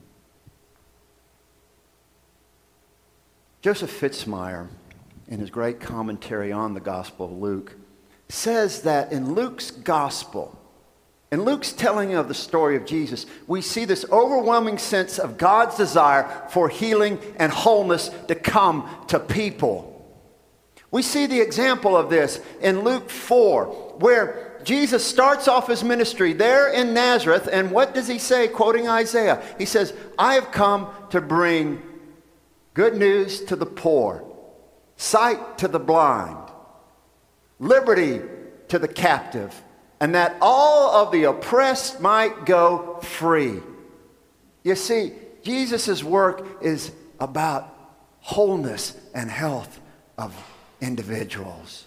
Joseph 3.62 4.00
Fitzmyer, 4.00 4.68
in 5.28 5.38
his 5.38 5.50
great 5.50 5.80
commentary 5.80 6.50
on 6.50 6.72
the 6.74 6.80
Gospel 6.80 7.26
of 7.26 7.32
Luke, 7.32 7.76
says 8.30 8.82
that 8.82 9.12
in 9.12 9.34
Luke's 9.34 9.70
Gospel, 9.70 10.56
in 11.32 11.44
Luke's 11.44 11.72
telling 11.72 12.14
of 12.14 12.28
the 12.28 12.34
story 12.34 12.76
of 12.76 12.84
Jesus, 12.84 13.24
we 13.46 13.60
see 13.60 13.84
this 13.84 14.04
overwhelming 14.10 14.78
sense 14.78 15.18
of 15.18 15.38
God's 15.38 15.76
desire 15.76 16.46
for 16.50 16.68
healing 16.68 17.18
and 17.36 17.52
wholeness 17.52 18.10
to 18.28 18.34
come 18.34 18.88
to 19.08 19.20
people. 19.20 19.86
We 20.90 21.02
see 21.02 21.26
the 21.26 21.40
example 21.40 21.96
of 21.96 22.10
this 22.10 22.40
in 22.60 22.82
Luke 22.82 23.10
4, 23.10 23.66
where 23.98 24.58
Jesus 24.64 25.04
starts 25.04 25.46
off 25.46 25.68
his 25.68 25.84
ministry 25.84 26.32
there 26.32 26.68
in 26.68 26.92
Nazareth, 26.92 27.48
and 27.50 27.70
what 27.70 27.94
does 27.94 28.08
he 28.08 28.18
say, 28.18 28.48
quoting 28.48 28.88
Isaiah? 28.88 29.42
He 29.56 29.66
says, 29.66 29.94
I 30.18 30.34
have 30.34 30.50
come 30.50 30.88
to 31.10 31.20
bring 31.20 31.80
good 32.74 32.96
news 32.96 33.40
to 33.44 33.56
the 33.56 33.66
poor, 33.66 34.24
sight 34.96 35.58
to 35.58 35.68
the 35.68 35.78
blind, 35.78 36.49
liberty 37.60 38.20
to 38.68 38.78
the 38.78 38.88
captive 38.88 39.62
and 40.00 40.14
that 40.14 40.36
all 40.40 41.04
of 41.04 41.12
the 41.12 41.24
oppressed 41.24 42.00
might 42.00 42.46
go 42.46 42.98
free. 43.02 43.60
You 44.64 44.74
see, 44.74 45.12
Jesus' 45.42 46.02
work 46.02 46.62
is 46.62 46.90
about 47.20 47.76
wholeness 48.20 48.96
and 49.14 49.30
health 49.30 49.80
of 50.18 50.34
individuals. 50.80 51.86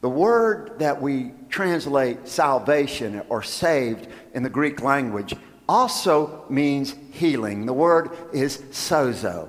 The 0.00 0.08
word 0.08 0.78
that 0.78 1.00
we 1.00 1.32
translate 1.48 2.26
salvation 2.26 3.22
or 3.28 3.42
saved 3.42 4.08
in 4.34 4.42
the 4.42 4.50
Greek 4.50 4.82
language 4.82 5.34
also 5.68 6.44
means 6.48 6.94
healing. 7.12 7.66
The 7.66 7.72
word 7.72 8.10
is 8.32 8.58
sozo. 8.72 9.48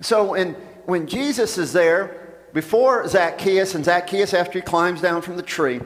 So 0.00 0.24
when, 0.24 0.54
when 0.86 1.06
Jesus 1.06 1.58
is 1.58 1.72
there 1.72 2.17
before 2.52 3.06
Zacchaeus, 3.08 3.74
and 3.74 3.84
Zacchaeus, 3.84 4.34
after 4.34 4.58
he 4.58 4.62
climbs 4.62 5.00
down 5.00 5.22
from 5.22 5.36
the 5.36 5.42
tree, 5.42 5.80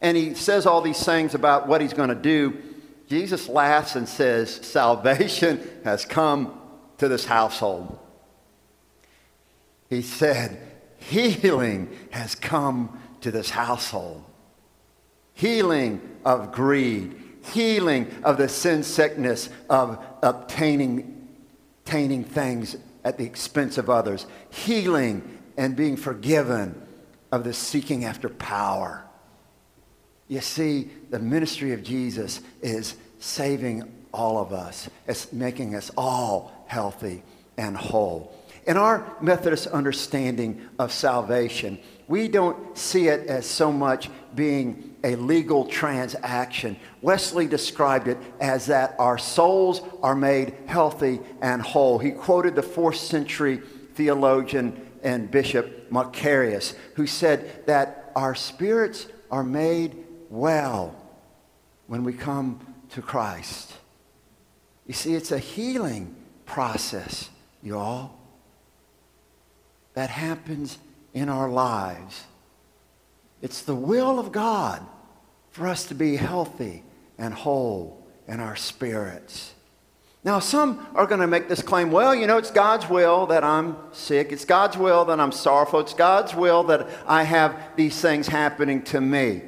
and 0.00 0.16
he 0.16 0.34
says 0.34 0.66
all 0.66 0.80
these 0.80 1.04
things 1.04 1.34
about 1.34 1.68
what 1.68 1.80
he's 1.80 1.92
going 1.92 2.08
to 2.08 2.14
do, 2.14 2.56
Jesus 3.08 3.48
laughs 3.48 3.96
and 3.96 4.08
says, 4.08 4.54
Salvation 4.54 5.60
has 5.84 6.04
come 6.04 6.58
to 6.98 7.08
this 7.08 7.24
household. 7.24 7.98
He 9.88 10.02
said, 10.02 10.58
Healing 10.98 11.90
has 12.10 12.34
come 12.34 13.00
to 13.22 13.30
this 13.30 13.50
household. 13.50 14.24
Healing 15.34 16.00
of 16.24 16.52
greed, 16.52 17.16
healing 17.52 18.14
of 18.22 18.36
the 18.36 18.48
sin 18.48 18.82
sickness 18.82 19.48
of 19.68 20.02
obtaining, 20.22 21.28
obtaining 21.84 22.24
things 22.24 22.76
at 23.02 23.18
the 23.18 23.24
expense 23.24 23.78
of 23.78 23.90
others, 23.90 24.26
healing 24.50 25.38
and 25.60 25.76
being 25.76 25.94
forgiven 25.94 26.74
of 27.30 27.44
the 27.44 27.52
seeking 27.52 28.06
after 28.06 28.30
power. 28.30 29.04
You 30.26 30.40
see, 30.40 30.88
the 31.10 31.18
ministry 31.18 31.74
of 31.74 31.82
Jesus 31.82 32.40
is 32.62 32.96
saving 33.18 33.82
all 34.10 34.38
of 34.38 34.54
us, 34.54 34.88
it's 35.06 35.34
making 35.34 35.74
us 35.74 35.90
all 35.98 36.64
healthy 36.66 37.22
and 37.58 37.76
whole. 37.76 38.34
In 38.66 38.78
our 38.78 39.14
Methodist 39.20 39.66
understanding 39.66 40.66
of 40.78 40.92
salvation, 40.92 41.78
we 42.08 42.26
don't 42.26 42.76
see 42.76 43.08
it 43.08 43.26
as 43.28 43.44
so 43.44 43.70
much 43.70 44.08
being 44.34 44.96
a 45.04 45.14
legal 45.16 45.66
transaction. 45.66 46.74
Wesley 47.02 47.46
described 47.46 48.08
it 48.08 48.16
as 48.40 48.64
that 48.66 48.94
our 48.98 49.18
souls 49.18 49.82
are 50.02 50.16
made 50.16 50.54
healthy 50.64 51.20
and 51.42 51.60
whole. 51.60 51.98
He 51.98 52.12
quoted 52.12 52.56
the 52.56 52.62
fourth 52.62 52.96
century 52.96 53.60
theologian 53.94 54.89
and 55.02 55.30
Bishop 55.30 55.90
Macarius, 55.90 56.74
who 56.94 57.06
said 57.06 57.66
that 57.66 58.12
our 58.14 58.34
spirits 58.34 59.06
are 59.30 59.44
made 59.44 59.96
well 60.28 60.94
when 61.86 62.04
we 62.04 62.12
come 62.12 62.60
to 62.90 63.02
Christ. 63.02 63.72
You 64.86 64.94
see, 64.94 65.14
it's 65.14 65.32
a 65.32 65.38
healing 65.38 66.14
process, 66.46 67.30
y'all, 67.62 68.12
that 69.94 70.10
happens 70.10 70.78
in 71.14 71.28
our 71.28 71.48
lives. 71.48 72.24
It's 73.42 73.62
the 73.62 73.74
will 73.74 74.18
of 74.18 74.32
God 74.32 74.84
for 75.50 75.66
us 75.66 75.86
to 75.86 75.94
be 75.94 76.16
healthy 76.16 76.82
and 77.18 77.34
whole 77.34 78.04
in 78.26 78.40
our 78.40 78.56
spirits. 78.56 79.54
Now, 80.22 80.38
some 80.38 80.86
are 80.94 81.06
going 81.06 81.20
to 81.20 81.26
make 81.26 81.48
this 81.48 81.62
claim 81.62 81.90
well, 81.90 82.14
you 82.14 82.26
know, 82.26 82.36
it's 82.36 82.50
God's 82.50 82.88
will 82.88 83.26
that 83.26 83.42
I'm 83.42 83.76
sick. 83.92 84.32
It's 84.32 84.44
God's 84.44 84.76
will 84.76 85.06
that 85.06 85.18
I'm 85.18 85.32
sorrowful. 85.32 85.80
It's 85.80 85.94
God's 85.94 86.34
will 86.34 86.62
that 86.64 86.86
I 87.06 87.22
have 87.22 87.58
these 87.76 87.98
things 87.98 88.28
happening 88.28 88.82
to 88.84 89.00
me. 89.00 89.40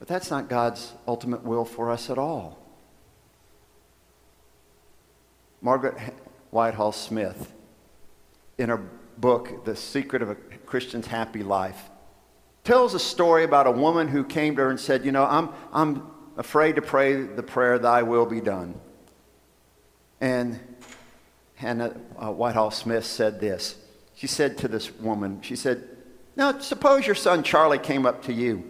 But 0.00 0.08
that's 0.08 0.30
not 0.30 0.48
God's 0.48 0.92
ultimate 1.06 1.44
will 1.44 1.64
for 1.64 1.90
us 1.90 2.10
at 2.10 2.18
all. 2.18 2.58
Margaret 5.62 5.96
Whitall 6.50 6.92
Smith, 6.92 7.52
in 8.58 8.68
her 8.68 8.82
book, 9.16 9.64
The 9.64 9.76
Secret 9.76 10.22
of 10.22 10.30
a 10.30 10.34
Christian's 10.66 11.06
Happy 11.06 11.42
Life, 11.42 11.88
tells 12.64 12.94
a 12.94 12.98
story 12.98 13.44
about 13.44 13.66
a 13.66 13.70
woman 13.70 14.08
who 14.08 14.24
came 14.24 14.56
to 14.56 14.62
her 14.62 14.70
and 14.70 14.78
said, 14.78 15.04
You 15.04 15.12
know, 15.12 15.24
I'm, 15.24 15.50
I'm 15.72 16.06
afraid 16.36 16.76
to 16.76 16.82
pray 16.82 17.22
the 17.22 17.42
prayer, 17.42 17.78
Thy 17.78 18.02
will 18.02 18.26
be 18.26 18.40
done. 18.40 18.80
And 20.20 20.58
Hannah 21.56 22.00
uh, 22.18 22.30
Whitall 22.30 22.72
Smith 22.72 23.04
said 23.04 23.40
this. 23.40 23.76
She 24.14 24.26
said 24.26 24.58
to 24.58 24.68
this 24.68 24.92
woman, 24.92 25.40
She 25.42 25.56
said, 25.56 25.88
Now, 26.36 26.58
suppose 26.58 27.06
your 27.06 27.14
son 27.14 27.42
Charlie 27.42 27.78
came 27.78 28.06
up 28.06 28.22
to 28.24 28.32
you. 28.32 28.64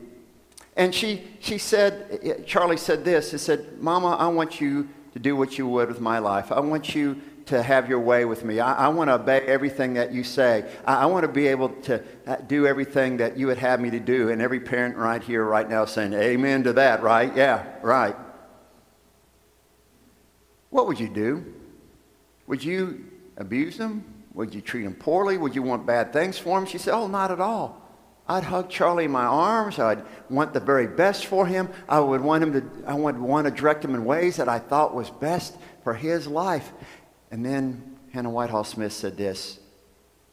And 0.76 0.94
she, 0.94 1.22
she 1.38 1.58
said, 1.58 2.44
Charlie 2.46 2.76
said 2.76 3.04
this. 3.04 3.30
He 3.30 3.38
said, 3.38 3.80
Mama, 3.80 4.16
I 4.16 4.26
want 4.28 4.60
you 4.60 4.88
to 5.12 5.18
do 5.18 5.36
what 5.36 5.56
you 5.56 5.68
would 5.68 5.88
with 5.88 6.00
my 6.00 6.18
life. 6.18 6.50
I 6.50 6.60
want 6.60 6.94
you 6.94 7.20
to 7.46 7.62
have 7.62 7.88
your 7.88 8.00
way 8.00 8.24
with 8.24 8.44
me. 8.44 8.60
I, 8.60 8.86
I 8.86 8.88
want 8.88 9.08
to 9.08 9.14
obey 9.14 9.40
everything 9.40 9.94
that 9.94 10.12
you 10.12 10.24
say. 10.24 10.70
I, 10.86 11.02
I 11.02 11.06
want 11.06 11.24
to 11.24 11.32
be 11.32 11.46
able 11.48 11.70
to 11.82 12.02
uh, 12.26 12.36
do 12.36 12.66
everything 12.66 13.18
that 13.18 13.36
you 13.36 13.48
would 13.48 13.58
have 13.58 13.80
me 13.80 13.90
to 13.90 14.00
do. 14.00 14.30
And 14.30 14.40
every 14.40 14.60
parent 14.60 14.96
right 14.96 15.22
here, 15.22 15.44
right 15.44 15.68
now, 15.68 15.84
saying, 15.84 16.14
Amen 16.14 16.64
to 16.64 16.72
that, 16.74 17.02
right? 17.02 17.34
Yeah, 17.36 17.64
right. 17.82 18.16
What 20.70 20.86
would 20.86 20.98
you 20.98 21.08
do? 21.08 21.54
Would 22.46 22.64
you 22.64 23.04
abuse 23.36 23.76
them? 23.76 24.04
Would 24.34 24.54
you 24.54 24.60
treat 24.60 24.84
them 24.84 24.94
poorly? 24.94 25.38
Would 25.38 25.54
you 25.54 25.62
want 25.62 25.86
bad 25.86 26.12
things 26.12 26.38
for 26.38 26.58
them? 26.58 26.68
She 26.68 26.78
said, 26.78 26.94
Oh, 26.94 27.06
not 27.06 27.30
at 27.30 27.40
all. 27.40 27.80
I'd 28.26 28.44
hug 28.44 28.70
Charlie 28.70 29.04
in 29.04 29.10
my 29.10 29.24
arms. 29.24 29.78
I'd 29.78 30.02
want 30.30 30.54
the 30.54 30.60
very 30.60 30.86
best 30.86 31.26
for 31.26 31.46
him. 31.46 31.68
I 31.88 32.00
would 32.00 32.22
want 32.22 32.42
him 32.42 32.52
to, 32.54 32.86
I 32.86 32.94
would 32.94 33.18
want 33.18 33.46
to 33.46 33.50
direct 33.50 33.84
him 33.84 33.94
in 33.94 34.04
ways 34.04 34.36
that 34.36 34.48
I 34.48 34.58
thought 34.58 34.94
was 34.94 35.10
best 35.10 35.56
for 35.82 35.92
his 35.92 36.26
life. 36.26 36.72
And 37.30 37.44
then 37.44 37.96
Hannah 38.12 38.30
Whitall 38.30 38.64
Smith 38.64 38.92
said 38.92 39.16
this 39.16 39.58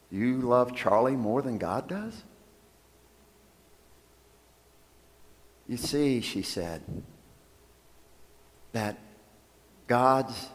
You 0.10 0.38
love 0.42 0.76
Charlie 0.76 1.16
more 1.16 1.42
than 1.42 1.58
God 1.58 1.88
does? 1.88 2.24
You 5.68 5.78
see, 5.78 6.20
she 6.22 6.42
said, 6.42 6.82
that 8.74 8.98
God's 9.88 10.50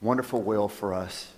wonderful 0.00 0.42
will 0.42 0.68
for 0.68 0.94
us 0.94 1.32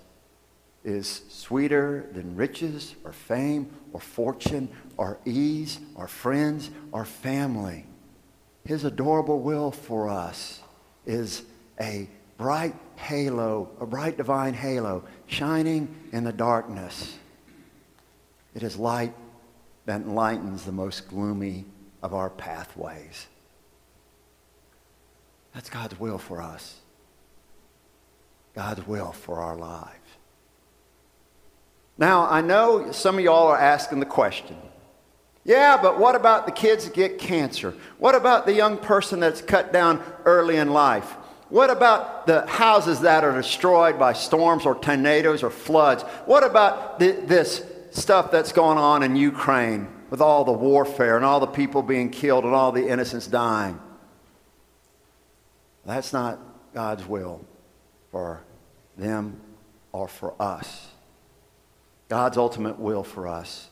is 0.85 1.23
sweeter 1.28 2.06
than 2.12 2.37
riches 2.37 2.94
or 3.04 3.12
fame 3.12 3.70
or 3.92 4.00
fortune 4.00 4.68
or 4.97 5.18
ease 5.25 5.78
or 5.94 6.09
friends 6.09 6.70
or 6.92 7.04
family. 7.04 7.87
His 8.64 8.85
adorable 8.85 9.40
will 9.40 9.70
for 9.70 10.09
us 10.09 10.61
is 11.06 11.42
a 11.80 12.09
bright 12.40 12.75
halo, 12.97 13.68
a 13.80 13.87
bright 13.87 14.16
divine 14.16 14.54
halo 14.54 15.04
shining 15.26 15.94
in 16.11 16.25
the 16.25 16.32
darkness. 16.32 17.18
It 18.54 18.62
is 18.62 18.78
light 18.78 19.12
that 19.85 20.00
enlightens 20.00 20.64
the 20.64 20.73
most 20.73 21.06
gloomy 21.06 21.66
of 22.02 22.14
our 22.14 22.30
pathways. 22.30 23.26
That's 25.52 25.68
God's 25.68 26.00
will 26.00 26.16
for 26.16 26.40
us. 26.40 26.76
God's 28.54 28.87
will 28.87 29.12
for 29.12 29.40
our 29.40 29.54
lives. 29.54 29.90
Now, 31.99 32.26
I 32.26 32.40
know 32.40 32.90
some 32.92 33.18
of 33.18 33.25
y'all 33.25 33.49
are 33.49 33.59
asking 33.59 34.00
the 34.00 34.06
question. 34.06 34.56
Yeah, 35.44 35.78
but 35.80 35.99
what 35.99 36.14
about 36.14 36.47
the 36.47 36.52
kids 36.52 36.87
that 36.87 36.94
get 36.94 37.18
cancer? 37.18 37.75
What 37.99 38.14
about 38.14 38.47
the 38.47 38.54
young 38.54 38.78
person 38.78 39.20
that's 39.20 39.42
cut 39.42 39.75
down 39.75 40.02
early 40.25 40.56
in 40.56 40.73
life? 40.73 41.16
What 41.50 41.69
about 41.69 42.26
the 42.28 42.47
houses 42.47 43.00
that 43.00 43.25
are 43.25 43.35
destroyed 43.35 43.99
by 43.99 44.12
storms 44.12 44.64
or 44.64 44.76
tornadoes 44.76 45.42
or 45.42 45.50
floods? 45.50 46.02
What 46.25 46.45
about 46.45 47.00
the, 47.00 47.11
this 47.11 47.64
stuff 47.90 48.30
that's 48.30 48.52
going 48.52 48.78
on 48.78 49.02
in 49.02 49.16
Ukraine 49.16 49.88
with 50.11 50.21
all 50.21 50.45
the 50.45 50.52
warfare 50.52 51.16
and 51.16 51.25
all 51.25 51.40
the 51.40 51.47
people 51.47 51.83
being 51.83 52.11
killed 52.11 52.45
and 52.45 52.54
all 52.54 52.71
the 52.71 52.88
innocents 52.88 53.26
dying? 53.26 53.80
That's 55.85 56.12
not 56.12 56.38
God's 56.73 57.04
will 57.04 57.45
for 58.12 58.42
them 58.97 59.40
or 59.90 60.07
for 60.07 60.40
us. 60.40 60.88
God's 62.09 62.38
ultimate 62.38 62.78
will 62.78 63.02
for 63.02 63.26
us 63.26 63.71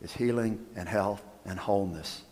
is 0.00 0.12
healing 0.14 0.64
and 0.74 0.88
health 0.88 1.22
and 1.44 1.58
wholeness. 1.58 2.22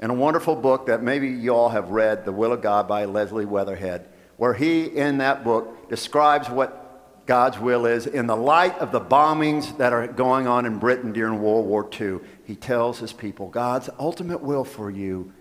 In 0.00 0.10
a 0.10 0.14
wonderful 0.14 0.54
book 0.54 0.86
that 0.86 1.02
maybe 1.02 1.28
you 1.28 1.54
all 1.54 1.70
have 1.70 1.90
read, 1.90 2.24
The 2.24 2.32
Will 2.32 2.52
of 2.52 2.60
God 2.60 2.86
by 2.86 3.06
Leslie 3.06 3.46
Weatherhead, 3.46 4.08
where 4.36 4.52
he, 4.52 4.84
in 4.84 5.18
that 5.18 5.42
book, 5.42 5.88
describes 5.88 6.50
what 6.50 6.82
God's 7.26 7.58
will 7.58 7.86
is 7.86 8.06
in 8.06 8.26
the 8.26 8.36
light 8.36 8.78
of 8.78 8.92
the 8.92 9.00
bombings 9.00 9.76
that 9.78 9.92
are 9.92 10.06
going 10.06 10.46
on 10.46 10.66
in 10.66 10.78
Britain 10.78 11.12
during 11.12 11.40
World 11.40 11.66
War 11.66 11.88
II. 12.00 12.20
He 12.44 12.54
tells 12.54 12.98
his 12.98 13.12
people, 13.12 13.48
God's 13.48 13.90
ultimate 13.98 14.42
will 14.42 14.64
for 14.64 14.90
you 14.90 15.32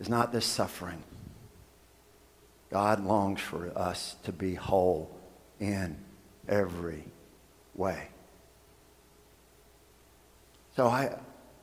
is 0.00 0.08
not 0.08 0.32
this 0.32 0.46
suffering. 0.46 1.02
God 2.70 3.04
longs 3.04 3.40
for 3.40 3.70
us 3.78 4.16
to 4.24 4.32
be 4.32 4.54
whole 4.54 5.16
in 5.60 5.96
every 6.48 7.04
way. 7.74 8.08
So 10.74 10.86
I, 10.86 11.16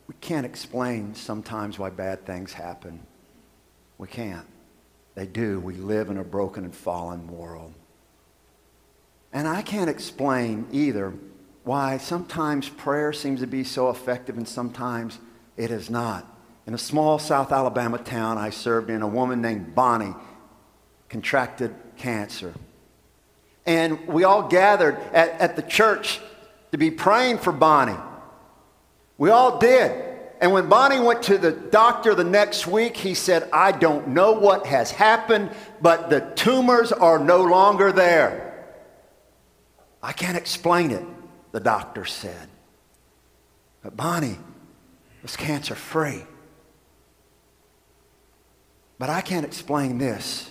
we 0.08 0.16
can't 0.22 0.46
explain 0.46 1.16
sometimes 1.16 1.80
why 1.80 1.90
bad 1.90 2.26
things 2.26 2.54
happen. 2.54 3.00
We 3.98 4.08
can't. 4.08 4.46
They 5.16 5.26
do. 5.26 5.60
We 5.60 5.76
live 5.76 6.10
in 6.10 6.18
a 6.18 6.24
broken 6.24 6.66
and 6.66 6.76
fallen 6.76 7.28
world. 7.28 7.74
And 9.32 9.48
I 9.48 9.62
can't 9.62 9.90
explain 9.90 10.68
either 10.72 11.14
why 11.64 11.98
sometimes 11.98 12.68
prayer 12.68 13.14
seems 13.14 13.40
to 13.40 13.48
be 13.48 13.64
so 13.64 13.90
effective 13.90 14.38
and 14.38 14.48
sometimes 14.48 15.20
it 15.56 15.72
is 15.72 15.90
not. 15.90 16.28
In 16.68 16.74
a 16.74 16.78
small 16.78 17.20
South 17.20 17.52
Alabama 17.52 17.98
town 17.98 18.38
I 18.38 18.50
served 18.50 18.90
in, 18.90 19.02
a 19.02 19.08
woman 19.08 19.42
named 19.42 19.74
Bonnie 19.74 20.14
contracted 21.10 21.74
cancer. 21.98 22.54
And 23.66 24.08
we 24.08 24.24
all 24.24 24.48
gathered 24.48 24.98
at, 25.14 25.30
at 25.40 25.56
the 25.56 25.62
church 25.62 26.20
to 26.72 26.78
be 26.78 26.92
praying 26.92 27.38
for 27.38 27.52
Bonnie. 27.52 27.98
We 29.24 29.30
all 29.30 29.58
did. 29.58 29.90
And 30.42 30.52
when 30.52 30.68
Bonnie 30.68 31.00
went 31.00 31.24
to 31.24 31.38
the 31.38 31.54
doctor 31.54 32.14
the 32.14 32.26
next 32.26 32.68
week, 32.68 32.98
he 32.98 33.14
said, 33.14 33.50
I 33.54 33.72
don't 33.72 34.10
know 34.10 34.34
what 34.34 34.66
has 34.66 34.92
happened, 34.92 35.50
but 35.82 36.10
the 36.10 36.20
tumors 36.36 36.92
are 36.92 37.18
no 37.18 37.42
longer 37.42 37.94
there. 37.94 38.66
I 40.02 40.12
can't 40.12 40.36
explain 40.36 40.92
it, 40.92 41.06
the 41.54 41.62
doctor 41.62 42.04
said. 42.04 42.50
But 43.82 43.96
Bonnie 43.96 44.40
was 45.22 45.38
cancer 45.38 45.76
free. 45.76 46.26
But 49.00 49.10
I 49.10 49.22
can't 49.22 49.46
explain 49.46 50.00
this 50.00 50.50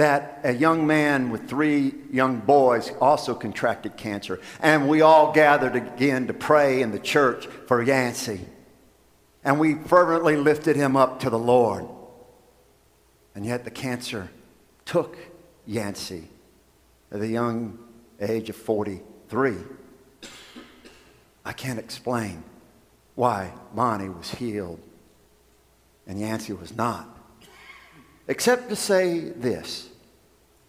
that 0.00 0.40
a 0.44 0.52
young 0.52 0.86
man 0.86 1.30
with 1.30 1.48
three 1.48 1.94
young 2.10 2.40
boys 2.40 2.90
also 3.02 3.34
contracted 3.34 3.98
cancer. 3.98 4.40
And 4.60 4.88
we 4.88 5.02
all 5.02 5.32
gathered 5.32 5.76
again 5.76 6.26
to 6.28 6.32
pray 6.32 6.80
in 6.80 6.90
the 6.90 6.98
church 6.98 7.46
for 7.66 7.82
Yancey. 7.82 8.40
And 9.44 9.60
we 9.60 9.74
fervently 9.74 10.36
lifted 10.36 10.76
him 10.76 10.96
up 10.96 11.20
to 11.20 11.30
the 11.30 11.38
Lord. 11.38 11.86
And 13.34 13.44
yet 13.44 13.64
the 13.64 13.70
cancer 13.70 14.30
took 14.86 15.18
Yancey 15.66 16.28
at 17.12 17.20
the 17.20 17.28
young 17.28 17.78
age 18.20 18.48
of 18.48 18.56
43. 18.56 19.56
I 21.44 21.52
can't 21.52 21.78
explain 21.78 22.42
why 23.16 23.52
Bonnie 23.74 24.08
was 24.08 24.30
healed 24.30 24.80
and 26.06 26.18
Yancey 26.18 26.54
was 26.54 26.74
not. 26.74 27.19
Except 28.30 28.68
to 28.68 28.76
say 28.76 29.18
this 29.18 29.88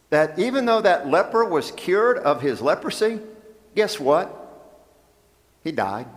that 0.09 0.37
even 0.39 0.65
though 0.65 0.81
that 0.81 1.07
leper 1.07 1.45
was 1.45 1.71
cured 1.71 2.17
of 2.17 2.41
his 2.41 2.59
leprosy, 2.59 3.19
guess 3.75 3.99
what? 3.99 4.35
He 5.63 5.71
died. 5.71 6.07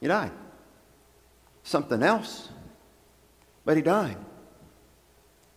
He 0.00 0.06
died. 0.06 0.32
Something 1.62 2.02
else, 2.02 2.50
but 3.64 3.76
he 3.76 3.82
died. 3.82 4.18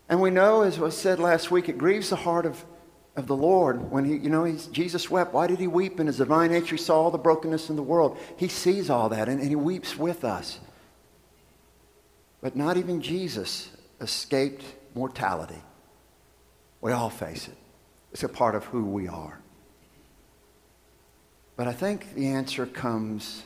And 0.08 0.22
we 0.22 0.32
know, 0.32 0.62
as 0.62 0.80
was 0.80 0.98
said 0.98 1.20
last 1.20 1.52
week, 1.52 1.68
it 1.68 1.78
grieves 1.78 2.10
the 2.10 2.16
heart 2.16 2.46
of, 2.46 2.64
of 3.18 3.28
the 3.28 3.36
Lord 3.36 3.92
when 3.92 4.06
he, 4.06 4.14
you 4.14 4.30
know, 4.30 4.50
Jesus 4.72 5.12
wept. 5.12 5.34
Why 5.34 5.48
did 5.48 5.60
he 5.60 5.68
weep? 5.68 6.00
In 6.00 6.08
his 6.08 6.18
divine 6.18 6.52
nature, 6.52 6.78
he 6.78 6.82
saw 6.82 7.02
all 7.02 7.12
the 7.12 7.18
brokenness 7.18 7.70
in 7.70 7.76
the 7.76 7.84
world. 7.84 8.18
He 8.38 8.48
sees 8.48 8.90
all 8.90 9.10
that, 9.10 9.28
and, 9.28 9.42
and 9.42 9.50
he 9.50 9.56
weeps 9.58 9.98
with 9.98 10.24
us. 10.24 10.62
But 12.42 12.56
not 12.56 12.78
even 12.78 13.02
Jesus 13.02 13.70
escaped 14.02 14.64
mortality. 14.96 15.62
We 16.82 16.92
all 16.92 17.10
face 17.10 17.48
it. 17.48 17.58
It's 18.12 18.24
a 18.24 18.30
part 18.30 18.56
of 18.56 18.66
who 18.66 18.84
we 18.84 19.08
are. 19.08 19.40
But 21.56 21.68
I 21.68 21.74
think 21.74 22.16
the 22.16 22.28
answer 22.28 22.66
comes 22.66 23.44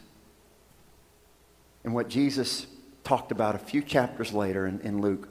in 1.84 1.94
what 1.94 2.08
Jesus 2.08 2.66
talked 3.04 3.32
about 3.32 3.56
a 3.56 3.60
few 3.60 3.82
chapters 3.82 4.34
later 4.34 4.66
in, 4.66 4.80
in 4.82 5.02
Luke. 5.02 5.30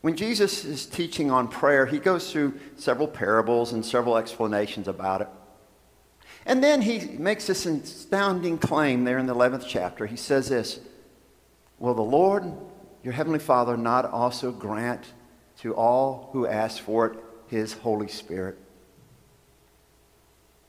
When 0.00 0.16
Jesus 0.16 0.64
is 0.64 0.86
teaching 0.86 1.30
on 1.30 1.48
prayer, 1.48 1.86
he 1.86 1.98
goes 1.98 2.32
through 2.32 2.58
several 2.76 3.08
parables 3.08 3.72
and 3.72 3.84
several 3.84 4.16
explanations 4.16 4.88
about 4.88 5.20
it. 5.20 5.28
And 6.46 6.62
then 6.62 6.82
he 6.82 7.00
makes 7.18 7.46
this 7.46 7.66
astounding 7.66 8.58
claim 8.58 9.04
there 9.04 9.18
in 9.18 9.26
the 9.26 9.34
11th 9.34 9.64
chapter. 9.68 10.06
He 10.06 10.16
says 10.16 10.48
this 10.48 10.80
Will 11.78 11.94
the 11.94 12.02
Lord, 12.02 12.44
your 13.02 13.12
heavenly 13.12 13.38
Father, 13.38 13.76
not 13.76 14.04
also 14.04 14.50
grant 14.50 15.04
to 15.60 15.74
all 15.74 16.30
who 16.32 16.46
ask 16.46 16.82
for 16.82 17.06
it 17.06 17.18
his 17.48 17.72
Holy 17.72 18.08
Spirit. 18.08 18.58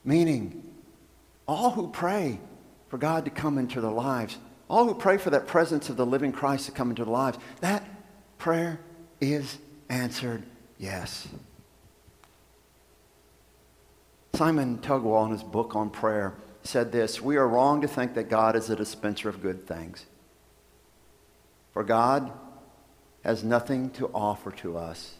Meaning, 0.04 0.62
all 1.46 1.70
who 1.70 1.88
pray 1.88 2.40
for 2.88 2.98
God 2.98 3.24
to 3.24 3.30
come 3.30 3.58
into 3.58 3.80
their 3.80 3.90
lives, 3.90 4.38
all 4.68 4.86
who 4.86 4.94
pray 4.94 5.18
for 5.18 5.30
that 5.30 5.46
presence 5.46 5.88
of 5.88 5.96
the 5.96 6.06
living 6.06 6.32
Christ 6.32 6.66
to 6.66 6.72
come 6.72 6.90
into 6.90 7.04
their 7.04 7.12
lives, 7.12 7.38
that 7.60 7.84
prayer 8.38 8.80
is 9.20 9.58
answered 9.88 10.44
yes. 10.78 11.28
Simon 14.34 14.78
Tugwell, 14.78 15.26
in 15.26 15.32
his 15.32 15.42
book 15.42 15.76
on 15.76 15.90
prayer, 15.90 16.34
said 16.62 16.92
this 16.92 17.20
We 17.20 17.36
are 17.36 17.46
wrong 17.46 17.80
to 17.82 17.88
think 17.88 18.14
that 18.14 18.30
God 18.30 18.56
is 18.56 18.70
a 18.70 18.76
dispenser 18.76 19.28
of 19.28 19.42
good 19.42 19.66
things. 19.66 20.06
For 21.72 21.84
God 21.84 22.32
has 23.22 23.44
nothing 23.44 23.90
to 23.90 24.08
offer 24.08 24.50
to 24.52 24.76
us 24.76 25.14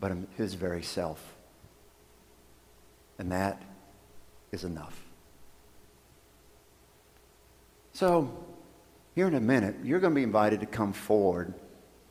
but 0.00 0.12
his 0.36 0.54
very 0.54 0.82
self. 0.82 1.34
And 3.18 3.32
that 3.32 3.62
is 4.52 4.64
enough. 4.64 5.00
So, 7.92 8.44
here 9.14 9.26
in 9.26 9.34
a 9.34 9.40
minute, 9.40 9.76
you're 9.82 9.98
going 9.98 10.12
to 10.12 10.18
be 10.18 10.22
invited 10.22 10.60
to 10.60 10.66
come 10.66 10.92
forward 10.92 11.52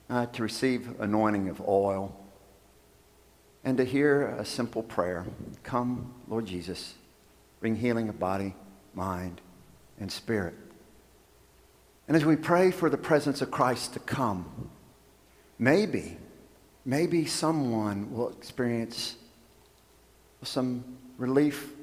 uh, 0.10 0.26
to 0.28 0.44
receive 0.44 1.00
anointing 1.00 1.48
of 1.48 1.62
oil 1.66 2.14
and 3.64 3.78
to 3.78 3.86
hear 3.86 4.28
a 4.28 4.44
simple 4.44 4.84
prayer. 4.84 5.26
Come, 5.64 6.14
Lord 6.28 6.46
Jesus, 6.46 6.96
bring 7.62 7.78
healing 7.78 8.10
of 8.10 8.20
body, 8.20 8.56
mind, 8.94 9.40
and 10.00 10.12
spirit. 10.12 10.56
And 12.08 12.16
as 12.16 12.24
we 12.24 12.36
pray 12.36 12.72
for 12.72 12.90
the 12.90 12.98
presence 12.98 13.42
of 13.42 13.52
Christ 13.52 13.94
to 13.94 14.00
come, 14.00 14.70
maybe 15.60 16.18
maybe 16.86 17.26
someone 17.26 18.14
will 18.14 18.30
experience 18.30 19.18
some 20.42 20.84
relief 21.18 21.74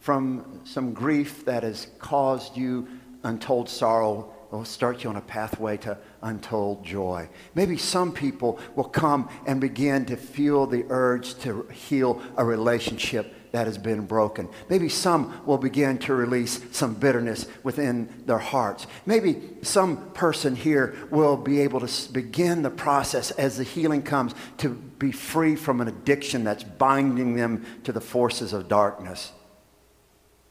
from 0.00 0.60
some 0.64 0.92
grief 0.92 1.44
that 1.44 1.62
has 1.62 1.86
caused 1.98 2.56
you 2.56 2.88
untold 3.22 3.68
sorrow 3.68 4.32
will 4.50 4.64
start 4.64 5.04
you 5.04 5.10
on 5.10 5.16
a 5.16 5.20
pathway 5.20 5.76
to 5.76 5.96
untold 6.22 6.84
joy. 6.84 7.28
Maybe 7.54 7.76
some 7.76 8.12
people 8.12 8.58
will 8.74 8.84
come 8.84 9.28
and 9.46 9.60
begin 9.60 10.06
to 10.06 10.16
feel 10.16 10.66
the 10.66 10.86
urge 10.88 11.38
to 11.40 11.68
heal 11.68 12.22
a 12.36 12.44
relationship 12.44 13.34
that 13.52 13.66
has 13.66 13.78
been 13.78 14.06
broken. 14.06 14.48
Maybe 14.68 14.88
some 14.88 15.44
will 15.46 15.58
begin 15.58 15.98
to 15.98 16.14
release 16.14 16.60
some 16.72 16.94
bitterness 16.94 17.46
within 17.62 18.08
their 18.26 18.38
hearts. 18.38 18.86
Maybe 19.06 19.40
some 19.62 20.10
person 20.12 20.54
here 20.54 20.96
will 21.10 21.36
be 21.36 21.60
able 21.60 21.80
to 21.80 22.12
begin 22.12 22.62
the 22.62 22.70
process 22.70 23.30
as 23.32 23.56
the 23.56 23.64
healing 23.64 24.02
comes 24.02 24.34
to 24.58 24.70
be 24.70 25.12
free 25.12 25.56
from 25.56 25.80
an 25.80 25.88
addiction 25.88 26.44
that's 26.44 26.64
binding 26.64 27.36
them 27.36 27.64
to 27.84 27.92
the 27.92 28.00
forces 28.00 28.52
of 28.52 28.68
darkness. 28.68 29.32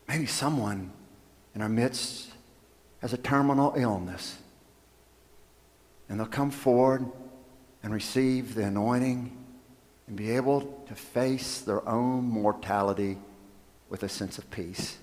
Maybe 0.08 0.26
someone 0.26 0.92
in 1.54 1.62
our 1.62 1.70
midst 1.70 2.32
has 3.02 3.14
a 3.14 3.18
terminal 3.18 3.74
illness. 3.76 4.38
And 6.10 6.20
they'll 6.20 6.28
come 6.28 6.52
forward 6.52 7.06
and 7.84 7.94
receive 7.94 8.56
the 8.56 8.64
anointing 8.64 9.38
and 10.08 10.15
be 10.15 10.32
able 10.32 10.62
to 10.88 10.96
face 10.96 11.60
their 11.60 11.88
own 11.88 12.24
mortality 12.24 13.17
with 13.89 14.04
a 14.04 14.10
sense 14.10 14.38
of 14.38 14.50
peace. 14.50 14.98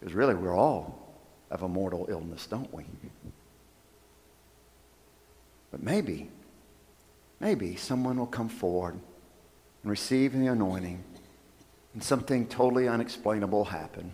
Because 0.00 0.14
really, 0.14 0.34
we're 0.34 0.56
all 0.56 1.20
of 1.50 1.62
a 1.62 1.68
mortal 1.68 2.06
illness, 2.08 2.46
don't 2.46 2.72
we? 2.72 2.84
But 5.70 5.82
maybe, 5.82 6.30
maybe 7.40 7.76
someone 7.76 8.16
will 8.16 8.26
come 8.26 8.48
forward 8.48 8.98
and 9.82 9.90
receive 9.90 10.32
the 10.32 10.46
anointing, 10.46 11.02
and 11.94 12.02
something 12.02 12.46
totally 12.46 12.88
unexplainable 12.88 13.58
will 13.58 13.64
happen. 13.64 14.10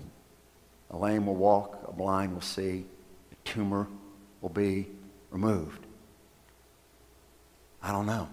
A 0.91 0.97
lame 0.97 1.27
will 1.27 1.37
walk, 1.37 1.85
a 1.89 1.93
blind 1.93 2.35
will 2.35 2.41
see, 2.41 2.87
a 3.33 3.49
tumor 3.49 3.87
will 4.41 4.49
be 4.49 4.89
removed. 5.31 5.87
I 7.83 7.93
don't 7.93 8.07
know. 8.07 8.29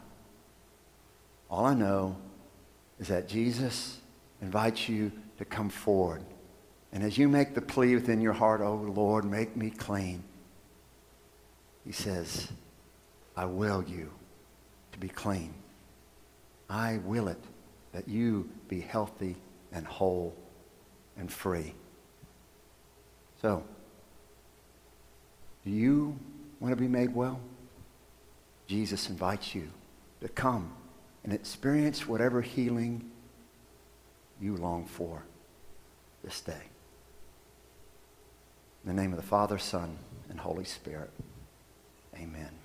All 1.51 1.65
I 1.65 1.73
know 1.73 2.15
is 2.97 3.09
that 3.09 3.27
Jesus 3.27 3.99
invites 4.41 4.87
you 4.87 5.11
to 5.37 5.43
come 5.43 5.69
forward. 5.69 6.23
And 6.93 7.03
as 7.03 7.17
you 7.17 7.27
make 7.27 7.53
the 7.53 7.61
plea 7.61 7.95
within 7.95 8.21
your 8.21 8.33
heart, 8.33 8.61
oh 8.61 8.75
Lord, 8.75 9.25
make 9.25 9.55
me 9.57 9.69
clean, 9.69 10.23
he 11.85 11.91
says, 11.91 12.47
I 13.35 13.45
will 13.45 13.83
you 13.83 14.11
to 14.93 14.99
be 14.99 15.09
clean. 15.09 15.53
I 16.69 16.99
will 17.03 17.27
it 17.27 17.43
that 17.91 18.07
you 18.07 18.49
be 18.69 18.79
healthy 18.79 19.35
and 19.73 19.85
whole 19.85 20.33
and 21.17 21.31
free. 21.31 21.73
So, 23.41 23.63
do 25.65 25.71
you 25.71 26.17
want 26.61 26.71
to 26.71 26.81
be 26.81 26.87
made 26.87 27.13
well? 27.13 27.41
Jesus 28.67 29.09
invites 29.09 29.53
you 29.53 29.69
to 30.21 30.29
come 30.29 30.71
and 31.23 31.34
experience 31.34 32.07
whatever 32.07 32.41
healing 32.41 33.10
you 34.39 34.55
long 34.55 34.86
for 34.86 35.23
this 36.23 36.41
day. 36.41 36.63
In 38.84 38.95
the 38.95 38.99
name 38.99 39.12
of 39.12 39.17
the 39.17 39.27
Father, 39.27 39.57
Son, 39.57 39.97
and 40.29 40.39
Holy 40.39 40.65
Spirit, 40.65 41.12
amen. 42.15 42.61